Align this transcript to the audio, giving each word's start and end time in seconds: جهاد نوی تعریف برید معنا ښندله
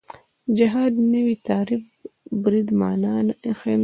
جهاد 0.57 0.93
نوی 1.13 1.35
تعریف 1.47 1.83
برید 2.43 2.69
معنا 2.79 3.15
ښندله 3.59 3.79